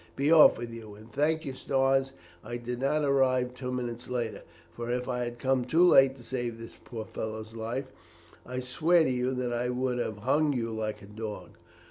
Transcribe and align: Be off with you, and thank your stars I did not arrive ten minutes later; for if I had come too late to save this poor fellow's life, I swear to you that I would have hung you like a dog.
Be 0.15 0.31
off 0.31 0.57
with 0.57 0.73
you, 0.73 0.95
and 0.95 1.13
thank 1.13 1.45
your 1.45 1.53
stars 1.53 2.13
I 2.43 2.57
did 2.57 2.79
not 2.79 3.05
arrive 3.05 3.53
ten 3.53 3.75
minutes 3.75 4.09
later; 4.09 4.41
for 4.73 4.89
if 4.89 5.07
I 5.07 5.25
had 5.25 5.37
come 5.37 5.63
too 5.63 5.87
late 5.87 6.15
to 6.17 6.23
save 6.23 6.57
this 6.57 6.75
poor 6.83 7.05
fellow's 7.05 7.53
life, 7.53 7.91
I 8.43 8.61
swear 8.61 9.03
to 9.03 9.11
you 9.11 9.31
that 9.35 9.53
I 9.53 9.69
would 9.69 9.99
have 9.99 10.17
hung 10.17 10.53
you 10.53 10.71
like 10.71 11.03
a 11.03 11.05
dog. 11.05 11.51